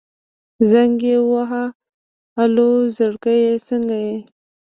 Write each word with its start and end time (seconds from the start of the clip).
زنګ 0.71 0.97
يې 1.09 1.17
ووهه 1.23 1.65
الو 2.41 2.69
زړګيه 2.95 3.53
څنګه 3.67 3.97
يې. 4.05 4.15